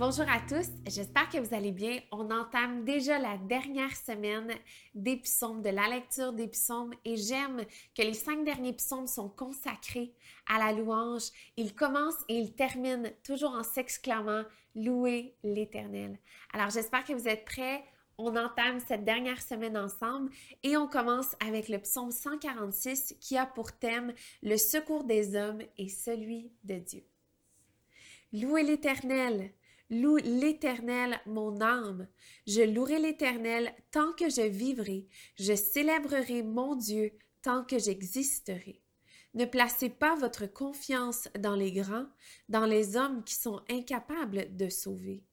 [0.00, 2.00] Bonjour à tous, j'espère que vous allez bien.
[2.10, 4.50] On entame déjà la dernière semaine
[4.94, 9.28] des psaumes, de la lecture des psaumes et j'aime que les cinq derniers psaumes sont
[9.28, 10.14] consacrés
[10.48, 11.24] à la louange.
[11.58, 14.44] Ils commencent et ils terminent toujours en s'exclamant
[14.74, 16.18] Louez l'Éternel.
[16.54, 17.84] Alors j'espère que vous êtes prêts.
[18.16, 20.30] On entame cette dernière semaine ensemble
[20.62, 25.60] et on commence avec le psaume 146 qui a pour thème le secours des hommes
[25.76, 27.04] et celui de Dieu.
[28.32, 29.52] Louez l'Éternel,
[29.90, 32.06] Loue l'Éternel, mon âme.
[32.46, 35.08] Je louerai l'Éternel tant que je vivrai.
[35.36, 37.10] Je célébrerai mon Dieu
[37.42, 38.80] tant que j'existerai.
[39.34, 42.06] Ne placez pas votre confiance dans les grands,
[42.48, 45.24] dans les hommes qui sont incapables de sauver.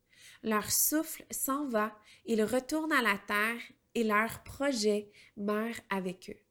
[0.41, 3.61] Leur souffle s'en va, ils retournent à la terre
[3.93, 6.41] et leur projet meurt avec eux.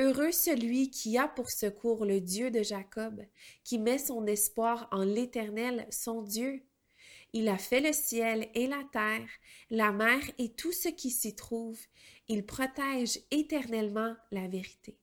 [0.00, 3.24] Heureux celui qui a pour secours le Dieu de Jacob,
[3.64, 6.62] qui met son espoir en l'Éternel, son Dieu.
[7.32, 9.28] Il a fait le ciel et la terre,
[9.70, 11.78] la mer et tout ce qui s'y trouve.
[12.28, 14.98] Il protège éternellement la vérité.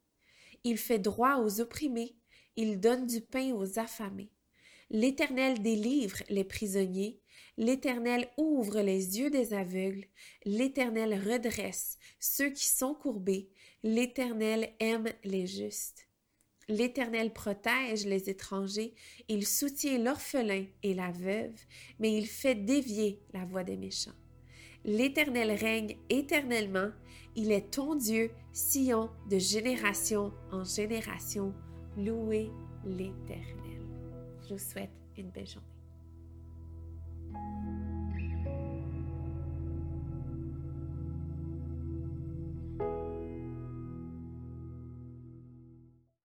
[0.64, 2.16] Il fait droit aux opprimés,
[2.56, 4.31] il donne du pain aux affamés.
[4.90, 7.20] L'Éternel délivre les prisonniers,
[7.58, 10.06] l'Éternel ouvre les yeux des aveugles,
[10.46, 13.50] l'Éternel redresse ceux qui sont courbés,
[13.84, 16.05] l'Éternel aime les justes.
[16.67, 18.95] L'Éternel protège les étrangers,
[19.27, 21.53] il soutient l'orphelin et la veuve,
[21.99, 24.16] mais il fait dévier la voix des méchants.
[24.83, 26.89] L'Éternel règne éternellement,
[27.35, 31.53] il est ton Dieu, Sion, de génération en génération.
[31.97, 32.50] Louez
[32.84, 33.81] l'Éternel.
[34.47, 35.67] Je vous souhaite une belle journée.